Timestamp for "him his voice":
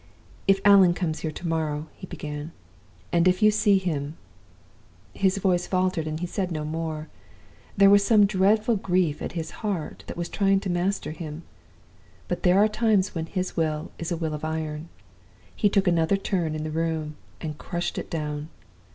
3.77-5.67